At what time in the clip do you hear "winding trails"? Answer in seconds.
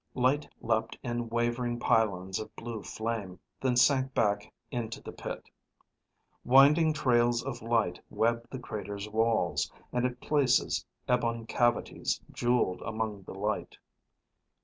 6.43-7.43